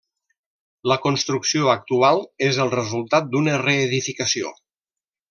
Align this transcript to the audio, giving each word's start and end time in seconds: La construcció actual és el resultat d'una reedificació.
La 0.91 0.95
construcció 1.03 1.69
actual 1.73 2.21
és 2.49 2.59
el 2.67 2.73
resultat 2.79 3.29
d'una 3.35 3.61
reedificació. 3.67 4.57